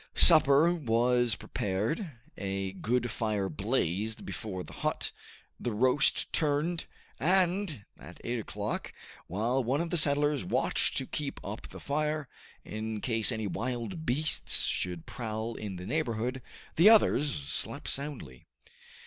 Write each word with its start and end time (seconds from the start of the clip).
Supper 0.15 0.73
was 0.73 1.35
prepared, 1.35 2.09
a 2.35 2.71
good 2.71 3.11
fire 3.11 3.49
blazed 3.49 4.25
before 4.25 4.63
the 4.63 4.73
hut, 4.73 5.11
the 5.59 5.71
roast 5.73 6.33
turned, 6.33 6.85
and 7.19 7.85
at 7.99 8.19
eight 8.23 8.39
o'clock, 8.39 8.93
while 9.27 9.63
one 9.63 9.79
of 9.79 9.91
the 9.91 9.97
settlers 9.97 10.43
watched 10.43 10.97
to 10.97 11.05
keep 11.05 11.39
up 11.43 11.67
the 11.67 11.79
fire, 11.79 12.27
in 12.65 12.99
case 12.99 13.31
any 13.31 13.45
wild 13.45 14.03
beasts 14.03 14.63
should 14.63 15.05
prowl 15.05 15.53
in 15.53 15.75
the 15.75 15.85
neighborhood, 15.85 16.41
the 16.77 16.89
others 16.89 17.31
slept 17.31 17.87
soundly. 17.87 18.47